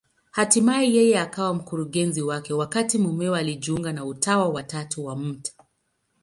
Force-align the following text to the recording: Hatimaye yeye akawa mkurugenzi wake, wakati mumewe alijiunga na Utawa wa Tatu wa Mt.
Hatimaye 0.31 0.85
yeye 0.95 1.15
akawa 1.25 1.53
mkurugenzi 1.53 2.21
wake, 2.21 2.53
wakati 2.53 2.97
mumewe 2.97 3.39
alijiunga 3.39 3.93
na 3.93 4.05
Utawa 4.05 4.49
wa 4.49 4.63
Tatu 4.63 5.05
wa 5.05 5.15
Mt. 5.15 5.53